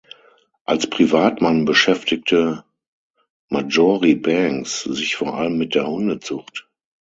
[0.65, 2.65] Als Privatmann beschäftigte
[3.49, 6.67] Marjoribanks sich vor allem mit der Hundezucht.